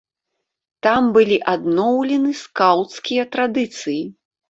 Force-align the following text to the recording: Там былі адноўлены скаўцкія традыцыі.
Там 0.87 1.11
былі 1.17 1.37
адноўлены 1.53 2.35
скаўцкія 2.43 3.31
традыцыі. 3.33 4.05